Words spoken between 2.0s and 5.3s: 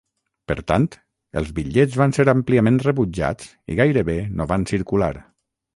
van ser àmpliament rebutjats i gairebé no van circular.